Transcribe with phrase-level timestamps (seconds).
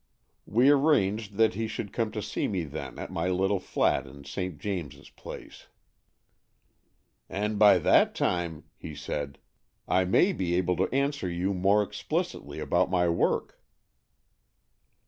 [0.47, 4.23] We arranged that he should come to see me then at my little flat in
[4.25, 4.57] St.
[4.57, 5.67] James's Place.
[7.29, 9.37] "And by that time," he said,
[9.87, 13.61] "I may be able to answer you more explicitly about my work."